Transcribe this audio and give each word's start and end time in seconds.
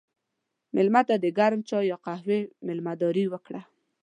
مېلمه 0.75 1.01
ته 1.07 1.15
د 1.23 1.25
ګرم 1.37 1.61
چای 1.69 1.85
یا 1.91 1.97
قهوې 2.05 2.39
میلمهداري 2.67 3.25
وکړه. 3.29 3.61